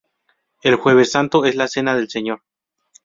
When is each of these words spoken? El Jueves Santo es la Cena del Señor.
El 0.63 0.77
Jueves 0.77 1.11
Santo 1.11 1.45
es 1.45 1.53
la 1.53 1.67
Cena 1.67 1.95
del 1.95 2.09
Señor. 2.09 2.41